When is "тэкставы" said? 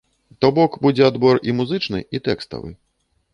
2.29-2.73